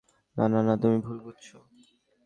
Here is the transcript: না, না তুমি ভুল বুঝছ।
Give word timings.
না, 0.37 0.59
না 0.61 0.73
তুমি 0.77 0.97
ভুল 0.99 1.17
বুঝছ। 1.19 1.47